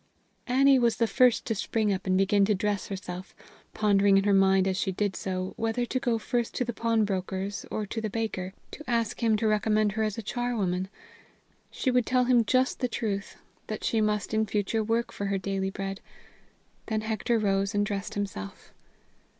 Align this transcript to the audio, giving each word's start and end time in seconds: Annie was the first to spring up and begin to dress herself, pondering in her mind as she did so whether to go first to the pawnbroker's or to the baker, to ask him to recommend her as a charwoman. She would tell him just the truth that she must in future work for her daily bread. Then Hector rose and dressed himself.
Annie 0.47 0.79
was 0.79 0.97
the 0.97 1.05
first 1.05 1.45
to 1.45 1.53
spring 1.53 1.93
up 1.93 2.07
and 2.07 2.17
begin 2.17 2.43
to 2.45 2.55
dress 2.55 2.87
herself, 2.87 3.35
pondering 3.75 4.17
in 4.17 4.23
her 4.23 4.33
mind 4.33 4.67
as 4.67 4.75
she 4.75 4.91
did 4.91 5.15
so 5.15 5.53
whether 5.57 5.85
to 5.85 5.99
go 5.99 6.17
first 6.17 6.55
to 6.55 6.65
the 6.65 6.73
pawnbroker's 6.73 7.67
or 7.69 7.85
to 7.85 8.01
the 8.01 8.09
baker, 8.09 8.51
to 8.71 8.83
ask 8.89 9.21
him 9.21 9.37
to 9.37 9.47
recommend 9.47 9.91
her 9.91 10.01
as 10.01 10.17
a 10.17 10.23
charwoman. 10.23 10.89
She 11.69 11.91
would 11.91 12.07
tell 12.07 12.23
him 12.23 12.45
just 12.45 12.79
the 12.79 12.87
truth 12.87 13.37
that 13.67 13.83
she 13.83 14.01
must 14.01 14.33
in 14.33 14.47
future 14.47 14.83
work 14.83 15.11
for 15.11 15.27
her 15.27 15.37
daily 15.37 15.69
bread. 15.69 16.01
Then 16.87 17.01
Hector 17.01 17.37
rose 17.37 17.75
and 17.75 17.85
dressed 17.85 18.15
himself. 18.15 18.73